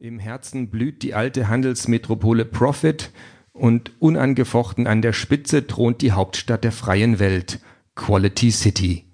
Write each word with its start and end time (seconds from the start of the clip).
Im 0.00 0.20
Herzen 0.20 0.70
blüht 0.70 1.02
die 1.02 1.14
alte 1.14 1.48
Handelsmetropole 1.48 2.44
Profit 2.44 3.10
und 3.52 3.90
unangefochten 3.98 4.86
an 4.86 5.02
der 5.02 5.12
Spitze 5.12 5.66
thront 5.66 6.02
die 6.02 6.12
Hauptstadt 6.12 6.62
der 6.62 6.70
freien 6.70 7.18
Welt, 7.18 7.58
Quality 7.96 8.52
City. 8.52 9.06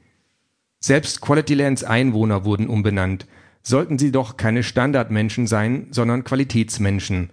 Selbst 0.80 1.22
Quality 1.22 1.54
Lands 1.54 1.84
Einwohner 1.84 2.44
wurden 2.44 2.68
umbenannt, 2.68 3.26
sollten 3.62 3.98
sie 3.98 4.12
doch 4.12 4.36
keine 4.36 4.62
Standardmenschen 4.62 5.46
sein, 5.46 5.86
sondern 5.90 6.22
Qualitätsmenschen. 6.22 7.30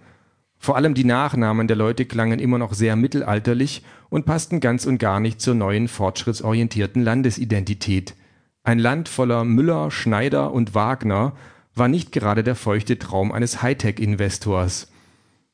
Vor 0.56 0.76
allem 0.76 0.94
die 0.94 1.04
Nachnamen 1.04 1.68
der 1.68 1.76
Leute 1.76 2.06
klangen 2.06 2.38
immer 2.38 2.56
noch 2.56 2.72
sehr 2.72 2.96
mittelalterlich 2.96 3.82
und 4.08 4.24
passten 4.24 4.60
ganz 4.60 4.86
und 4.86 4.96
gar 4.96 5.20
nicht 5.20 5.42
zur 5.42 5.54
neuen 5.54 5.88
fortschrittsorientierten 5.88 7.02
Landesidentität. 7.02 8.14
Ein 8.62 8.78
Land 8.78 9.10
voller 9.10 9.44
Müller, 9.44 9.90
Schneider 9.90 10.54
und 10.54 10.74
Wagner 10.74 11.34
war 11.74 11.88
nicht 11.88 12.12
gerade 12.12 12.42
der 12.42 12.54
feuchte 12.54 12.98
Traum 12.98 13.32
eines 13.32 13.62
Hightech-Investors. 13.62 14.88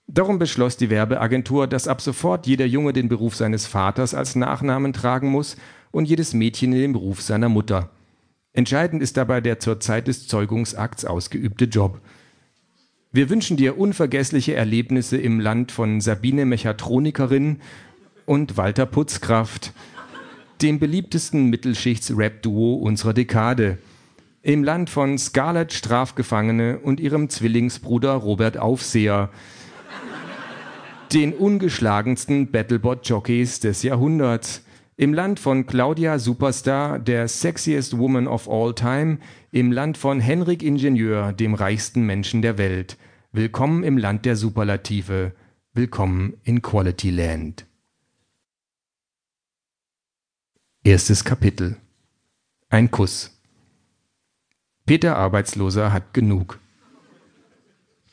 Darum 0.07 0.39
beschloss 0.39 0.77
die 0.77 0.91
Werbeagentur, 0.91 1.67
dass 1.67 1.87
ab 1.87 2.01
sofort 2.01 2.47
jeder 2.47 2.67
Junge 2.67 2.93
den 2.93 3.09
Beruf 3.09 3.37
seines 3.37 3.67
Vaters 3.67 4.15
als 4.15 4.37
Nachnamen 4.37 4.93
tragen 4.93 5.29
muss 5.29 5.57
und 5.91 6.09
jedes 6.09 6.33
Mädchen 6.33 6.73
den 6.73 6.93
Beruf 6.93 7.21
seiner 7.21 7.49
Mutter. 7.49 7.91
Entscheidend 8.55 9.03
ist 9.03 9.17
dabei 9.17 9.41
der 9.41 9.61
zur 9.61 9.81
Zeit 9.81 10.09
des 10.09 10.27
Zeugungsakts 10.27 11.05
ausgeübte 11.05 11.67
Job. 11.67 12.01
Wir 13.13 13.31
wünschen 13.31 13.57
dir 13.57 13.79
unvergessliche 13.79 14.55
Erlebnisse 14.55 15.19
im 15.19 15.41
Land 15.41 15.73
von 15.73 16.01
Sabine 16.01 16.47
Mechatronikerin 16.47 17.61
und 18.27 18.57
Walter 18.57 18.87
Putzkraft, 18.87 19.73
dem 20.63 20.79
beliebtesten 20.79 21.47
Mittelschichts-Rap-Duo 21.51 22.75
unserer 22.75 23.15
Dekade 23.15 23.79
im 24.43 24.65
Land 24.65 24.91
von 24.91 25.19
Scarlett 25.19 25.73
Strafgefangene 25.73 26.79
und 26.79 27.01
ihrem 27.01 27.29
Zwillingsbruder 27.29 28.13
Robert 28.13 28.57
Aufseher, 28.57 29.31
den 31.13 31.33
ungeschlagensten 31.33 32.51
Battlebot-Jockeys 32.51 33.61
des 33.61 33.83
Jahrhunderts, 33.83 34.63
im 34.97 35.15
Land 35.15 35.39
von 35.39 35.67
Claudia 35.67 36.19
Superstar, 36.19 36.99
der 36.99 37.29
sexiest 37.29 37.97
woman 37.99 38.27
of 38.27 38.49
all 38.49 38.75
time, 38.75 39.19
im 39.53 39.71
Land 39.71 39.97
von 39.97 40.21
Henrik 40.21 40.63
Ingenieur, 40.63 41.33
dem 41.33 41.55
reichsten 41.55 42.05
Menschen 42.05 42.43
der 42.43 42.59
Welt. 42.59 42.99
Willkommen 43.31 43.85
im 43.85 43.97
Land 43.97 44.25
der 44.25 44.35
Superlative. 44.35 45.33
Willkommen 45.73 46.35
in 46.43 46.63
Quality 46.63 47.11
Land. 47.11 47.67
Erstes 50.83 51.25
Kapitel. 51.25 51.77
Ein 52.69 52.91
Kuss. 52.91 53.38
Peter 54.89 55.19
Arbeitsloser 55.19 55.93
hat 55.93 56.15
genug. 56.15 56.61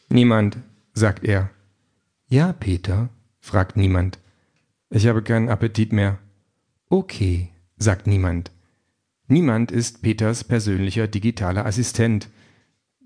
Niemand, 0.09 0.57
sagt 0.91 1.23
er. 1.23 1.49
Ja, 2.27 2.51
Peter, 2.51 3.07
fragt 3.39 3.77
niemand. 3.77 4.19
Ich 4.89 5.07
habe 5.07 5.23
keinen 5.23 5.47
Appetit 5.47 5.93
mehr. 5.93 6.17
Okay, 6.89 7.47
sagt 7.77 8.07
niemand. 8.07 8.51
Niemand 9.29 9.71
ist 9.71 10.01
Peters 10.01 10.43
persönlicher 10.43 11.07
digitaler 11.07 11.65
Assistent. 11.65 12.27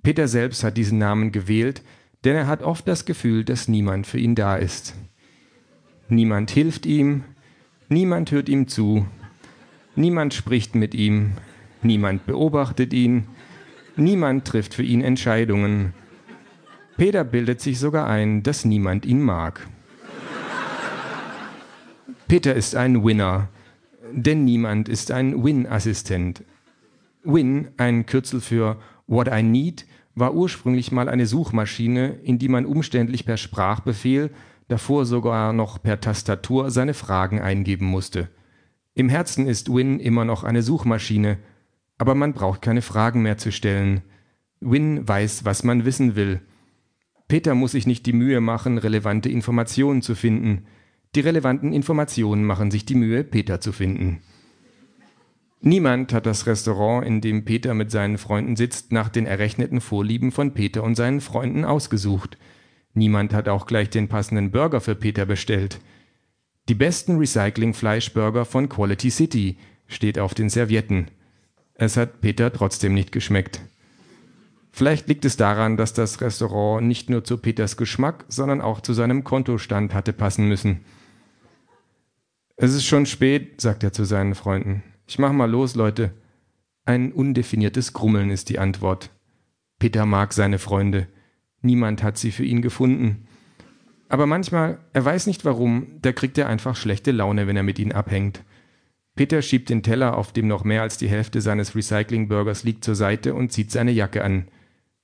Peter 0.02 0.28
selbst 0.28 0.64
hat 0.64 0.76
diesen 0.76 0.98
Namen 0.98 1.32
gewählt, 1.32 1.84
denn 2.24 2.36
er 2.36 2.48
hat 2.48 2.64
oft 2.64 2.88
das 2.88 3.06
Gefühl, 3.06 3.44
dass 3.46 3.68
niemand 3.68 4.08
für 4.08 4.18
ihn 4.18 4.34
da 4.34 4.56
ist. 4.56 4.96
Niemand 6.08 6.50
hilft 6.50 6.88
ihm, 6.88 7.24
niemand 7.88 8.32
hört 8.32 8.50
ihm 8.50 8.68
zu, 8.68 9.06
niemand 9.96 10.34
spricht 10.34 10.74
mit 10.74 10.96
ihm, 10.96 11.34
niemand 11.84 12.26
beobachtet 12.26 12.94
ihn, 12.94 13.28
Niemand 14.00 14.46
trifft 14.46 14.74
für 14.74 14.84
ihn 14.84 15.02
Entscheidungen. 15.02 15.94
Peter 16.96 17.26
bildet 17.26 17.60
sich 17.60 17.80
sogar 17.80 18.08
ein, 18.08 18.44
dass 18.44 18.64
niemand 18.64 19.06
ihn 19.06 19.22
mag. 19.22 19.68
Peter 22.30 22.56
ist 22.56 22.78
ein 22.78 23.04
Winner, 23.04 23.50
denn 24.14 24.46
niemand 24.46 24.88
ist 24.88 25.12
ein 25.12 25.44
Win-Assistent. 25.44 26.46
Win, 27.24 27.72
ein 27.76 28.06
Kürzel 28.06 28.40
für 28.40 28.78
What 29.08 29.28
I 29.28 29.44
Need, 29.44 29.86
war 30.16 30.34
ursprünglich 30.34 30.94
mal 30.94 31.10
eine 31.10 31.26
Suchmaschine, 31.26 32.20
in 32.24 32.40
die 32.40 32.48
man 32.48 32.66
umständlich 32.66 33.26
per 33.26 33.36
Sprachbefehl, 33.36 34.32
davor 34.70 35.06
sogar 35.06 35.52
noch 35.52 35.82
per 35.84 36.00
Tastatur 36.00 36.72
seine 36.72 36.94
Fragen 36.94 37.42
eingeben 37.42 37.88
musste. 37.88 38.30
Im 38.94 39.10
Herzen 39.10 39.46
ist 39.46 39.74
Win 39.74 40.00
immer 40.00 40.24
noch 40.24 40.46
eine 40.46 40.62
Suchmaschine, 40.62 41.38
aber 42.00 42.16
man 42.16 42.34
braucht 42.34 42.64
keine 42.64 42.82
Fragen 42.82 43.22
mehr 43.22 43.38
zu 43.38 43.52
stellen. 43.52 44.02
Win 44.62 45.08
weiß, 45.08 45.46
was 45.46 45.64
man 45.64 45.86
wissen 45.86 46.16
will. 46.16 46.42
Peter 47.28 47.54
muss 47.54 47.74
sich 47.74 47.86
nicht 47.86 48.08
die 48.08 48.14
Mühe 48.14 48.42
machen, 48.42 48.80
relevante 48.80 49.30
Informationen 49.30 50.02
zu 50.02 50.16
finden. 50.16 50.66
Die 51.14 51.20
relevanten 51.20 51.74
Informationen 51.74 52.44
machen 52.44 52.72
sich 52.72 52.86
die 52.86 52.96
Mühe, 52.96 53.24
Peter 53.24 53.62
zu 53.62 53.72
finden. 53.72 54.22
Niemand 55.62 56.14
hat 56.14 56.26
das 56.26 56.48
Restaurant, 56.48 57.06
in 57.06 57.20
dem 57.20 57.44
Peter 57.44 57.74
mit 57.74 57.92
seinen 57.92 58.18
Freunden 58.18 58.56
sitzt, 58.56 58.94
nach 58.94 59.10
den 59.10 59.26
errechneten 59.26 59.82
Vorlieben 59.82 60.32
von 60.32 60.54
Peter 60.54 60.84
und 60.84 60.96
seinen 60.96 61.20
Freunden 61.20 61.66
ausgesucht. 61.66 62.38
Niemand 62.94 63.34
hat 63.34 63.50
auch 63.50 63.68
gleich 63.68 63.90
den 63.90 64.08
passenden 64.08 64.52
Burger 64.52 64.80
für 64.80 64.96
Peter 64.96 65.26
bestellt. 65.26 65.82
Die 66.70 66.76
besten 66.76 67.18
Recycling-Fleischburger 67.18 68.46
von 68.46 68.70
Quality 68.70 69.12
City 69.12 69.58
steht 69.88 70.18
auf 70.18 70.34
den 70.34 70.50
Servietten. 70.50 71.08
Es 71.82 71.96
hat 71.96 72.20
Peter 72.20 72.52
trotzdem 72.52 72.94
nicht 72.94 73.14
geschmeckt. 73.14 73.62
Vielleicht 74.70 75.08
liegt 75.08 75.24
es 75.24 75.38
daran, 75.38 75.78
dass 75.78 75.94
das 75.94 76.20
Restaurant 76.20 76.86
nicht 76.86 77.10
nur 77.10 77.24
zu 77.24 77.38
Peters 77.38 77.78
Geschmack, 77.78 78.26
sondern 78.28 78.60
auch 78.60 78.82
zu 78.82 78.92
seinem 78.92 79.24
Kontostand 79.24 79.94
hatte 79.94 80.12
passen 80.12 80.50
müssen. 80.50 80.82
Es 82.58 82.74
ist 82.74 82.86
schon 82.86 83.06
spät, 83.06 83.62
sagt 83.62 83.86
er 83.86 83.94
zu 83.94 84.04
seinen 84.04 84.36
Freunden. 84.36 84.84
Ich 85.08 85.20
mach 85.20 85.32
mal 85.32 85.50
los, 85.50 85.76
Leute. 85.76 86.12
Ein 86.84 87.14
undefiniertes 87.14 87.94
Grummeln 87.94 88.30
ist 88.30 88.50
die 88.50 88.60
Antwort. 88.60 89.10
Peter 89.80 90.06
mag 90.06 90.34
seine 90.34 90.60
Freunde. 90.60 91.08
Niemand 91.62 92.04
hat 92.04 92.18
sie 92.18 92.32
für 92.32 92.44
ihn 92.44 92.62
gefunden. 92.62 93.26
Aber 94.10 94.26
manchmal, 94.26 94.80
er 94.92 95.06
weiß 95.06 95.28
nicht 95.28 95.46
warum, 95.46 95.88
da 96.02 96.12
kriegt 96.12 96.38
er 96.38 96.50
einfach 96.50 96.76
schlechte 96.76 97.12
Laune, 97.12 97.48
wenn 97.48 97.56
er 97.56 97.64
mit 97.64 97.80
ihnen 97.80 97.94
abhängt. 97.94 98.44
Peter 99.20 99.42
schiebt 99.42 99.68
den 99.68 99.84
Teller, 99.84 100.18
auf 100.18 100.32
dem 100.32 100.48
noch 100.48 100.64
mehr 100.64 100.82
als 100.82 100.98
die 100.98 101.10
Hälfte 101.10 101.42
seines 101.42 101.76
Recycling-Burgers 101.76 102.64
liegt, 102.64 102.86
zur 102.86 102.96
Seite 102.96 103.34
und 103.34 103.52
zieht 103.52 103.70
seine 103.70 103.92
Jacke 103.92 104.24
an. 104.24 104.48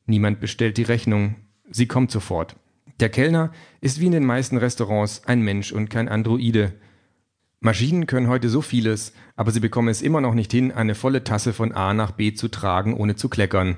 Niemand 0.06 0.40
bestellt 0.40 0.78
die 0.78 0.84
Rechnung. 0.84 1.36
Sie 1.70 1.86
kommt 1.86 2.12
sofort. 2.12 2.56
Der 3.02 3.10
Kellner 3.10 3.52
ist 3.82 4.00
wie 4.00 4.06
in 4.06 4.14
den 4.14 4.26
meisten 4.26 4.56
Restaurants 4.56 5.26
ein 5.26 5.42
Mensch 5.42 5.74
und 5.74 5.90
kein 5.90 6.08
Androide. 6.08 6.72
Maschinen 7.60 8.08
können 8.08 8.30
heute 8.30 8.48
so 8.48 8.62
vieles, 8.62 9.12
aber 9.36 9.52
sie 9.52 9.60
bekommen 9.60 9.90
es 9.90 10.02
immer 10.02 10.22
noch 10.22 10.34
nicht 10.34 10.54
hin, 10.54 10.72
eine 10.72 10.96
volle 10.96 11.26
Tasse 11.26 11.52
von 11.52 11.74
A 11.74 11.94
nach 11.94 12.12
B 12.12 12.34
zu 12.34 12.48
tragen, 12.48 12.94
ohne 12.94 13.18
zu 13.18 13.28
kleckern. 13.28 13.76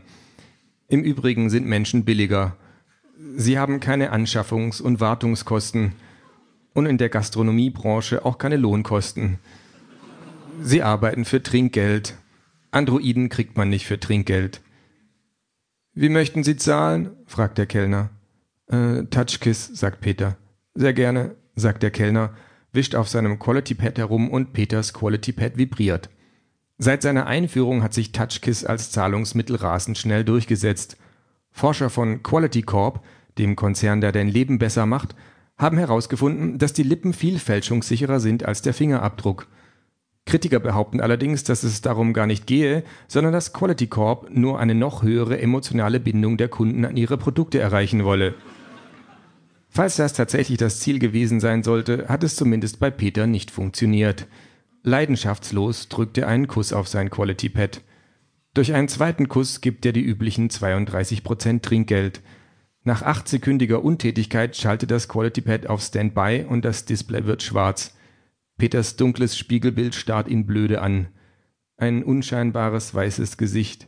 Im 0.87 1.01
Übrigen 1.01 1.49
sind 1.49 1.65
Menschen 1.65 2.05
billiger. 2.05 2.57
Sie 3.35 3.57
haben 3.57 3.79
keine 3.79 4.13
Anschaffungs- 4.13 4.83
und 4.83 4.99
Wartungskosten 4.99 5.93
und 6.75 6.85
in 6.85 6.99
der 6.99 7.09
Gastronomiebranche 7.09 8.23
auch 8.23 8.37
keine 8.37 8.57
Lohnkosten. 8.57 9.39
Sie 10.61 10.81
arbeiten 10.81 11.25
für 11.25 11.41
Trinkgeld. 11.43 12.15
Androiden 12.71 13.29
kriegt 13.29 13.57
man 13.57 13.69
nicht 13.69 13.85
für 13.85 13.99
Trinkgeld. 13.99 14.61
Wie 15.93 16.09
möchten 16.09 16.43
Sie 16.43 16.57
zahlen? 16.57 17.11
fragt 17.25 17.57
der 17.57 17.65
Kellner. 17.65 18.09
Äh, 18.67 19.03
Touchkiss, 19.03 19.67
sagt 19.67 20.01
Peter. 20.01 20.37
Sehr 20.73 20.93
gerne, 20.93 21.35
sagt 21.55 21.83
der 21.83 21.91
Kellner, 21.91 22.33
wischt 22.73 22.95
auf 22.95 23.07
seinem 23.07 23.39
Quality 23.39 23.75
Pad 23.75 23.97
herum 23.97 24.29
und 24.29 24.53
Peters 24.53 24.93
Quality 24.93 25.31
Pad 25.31 25.57
vibriert. 25.57 26.09
Seit 26.77 27.01
seiner 27.01 27.25
Einführung 27.25 27.81
hat 27.81 27.93
sich 27.93 28.11
TouchKiss 28.11 28.63
als 28.63 28.91
Zahlungsmittel 28.91 29.55
rasend 29.55 29.97
schnell 29.97 30.23
durchgesetzt. 30.23 30.97
Forscher 31.51 31.89
von 31.89 32.21
Quality 32.21 32.61
Corp, 32.61 33.03
dem 33.39 33.55
Konzern, 33.55 34.01
der 34.01 34.11
dein 34.11 34.27
Leben 34.27 34.59
besser 34.59 34.85
macht, 34.85 35.15
haben 35.57 35.77
herausgefunden, 35.77 36.59
dass 36.59 36.73
die 36.73 36.83
Lippen 36.83 37.13
viel 37.13 37.39
fälschungssicherer 37.39 38.19
sind 38.19 38.45
als 38.45 38.61
der 38.61 38.75
Fingerabdruck. 38.75 39.47
Kritiker 40.27 40.59
behaupten 40.59 41.01
allerdings, 41.01 41.43
dass 41.43 41.63
es 41.63 41.81
darum 41.81 42.13
gar 42.13 42.27
nicht 42.27 42.45
gehe, 42.45 42.83
sondern 43.07 43.33
dass 43.33 43.53
Quality 43.53 43.87
Corp 43.87 44.29
nur 44.29 44.59
eine 44.59 44.75
noch 44.75 45.01
höhere 45.01 45.39
emotionale 45.41 45.99
Bindung 45.99 46.37
der 46.37 46.49
Kunden 46.49 46.85
an 46.85 46.97
ihre 46.97 47.17
Produkte 47.17 47.59
erreichen 47.59 48.03
wolle. 48.03 48.35
Falls 49.69 49.95
das 49.95 50.13
tatsächlich 50.13 50.57
das 50.57 50.79
Ziel 50.79 50.99
gewesen 50.99 51.39
sein 51.39 51.63
sollte, 51.63 52.07
hat 52.07 52.23
es 52.23 52.35
zumindest 52.35 52.79
bei 52.79 52.91
Peter 52.91 53.25
nicht 53.25 53.49
funktioniert. 53.49 54.27
Leidenschaftslos 54.83 55.89
drückt 55.89 56.17
er 56.17 56.27
einen 56.27 56.47
Kuss 56.47 56.73
auf 56.73 56.87
sein 56.87 57.09
Quality 57.09 57.49
Pad. 57.49 57.81
Durch 58.53 58.73
einen 58.73 58.87
zweiten 58.87 59.27
Kuss 59.27 59.61
gibt 59.61 59.85
er 59.85 59.91
die 59.91 60.01
üblichen 60.03 60.49
32% 60.49 61.61
Trinkgeld. 61.61 62.21
Nach 62.83 63.01
achtsekündiger 63.01 63.83
Untätigkeit 63.83 64.55
schaltet 64.55 64.91
das 64.91 65.07
Quality 65.07 65.41
Pad 65.41 65.67
auf 65.67 65.81
Standby 65.81 66.45
und 66.47 66.65
das 66.65 66.85
Display 66.85 67.25
wird 67.25 67.43
schwarz. 67.43 67.96
Peters 68.57 68.95
dunkles 68.95 69.37
Spiegelbild 69.37 69.93
starrt 69.93 70.27
ihn 70.27 70.45
blöde 70.45 70.81
an. 70.81 71.07
Ein 71.77 72.03
unscheinbares 72.03 72.93
weißes 72.93 73.37
Gesicht. 73.37 73.87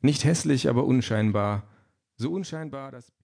Nicht 0.00 0.24
hässlich, 0.24 0.68
aber 0.68 0.84
unscheinbar. 0.84 1.66
So 2.16 2.30
unscheinbar, 2.32 2.92
dass 2.92 3.12